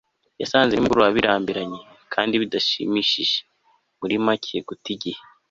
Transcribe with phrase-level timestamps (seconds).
[0.41, 1.79] yasanze nimugoroba birambiranye
[2.13, 3.37] kandi bidashimishije,
[3.99, 5.19] muri make, guta igihe